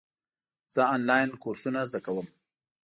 [0.73, 2.27] زه آنلاین کورسونه زده کوم.